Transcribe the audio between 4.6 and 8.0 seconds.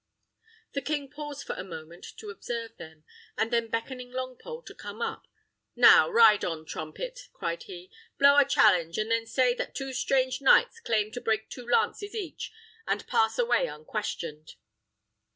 to come up, "Now, ride on, trumpet!" cried he;